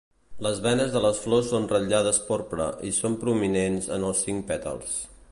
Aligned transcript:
Les 0.43 0.59
venes 0.67 0.93
de 0.93 1.01
les 1.01 1.19
flors 1.25 1.49
són 1.49 1.67
ratllades 1.73 2.19
porpra 2.29 2.67
i 2.91 2.93
són 2.99 3.17
prominents 3.25 3.91
en 3.99 4.07
els 4.09 4.23
cinc 4.29 4.49
pètals. 4.53 4.97